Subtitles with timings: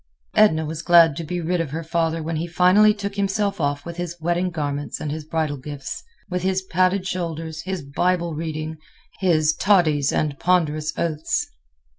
[0.33, 3.85] Edna was glad to be rid of her father when he finally took himself off
[3.85, 8.77] with his wedding garments and his bridal gifts, with his padded shoulders, his Bible reading,
[9.19, 11.47] his "toddies" and ponderous oaths.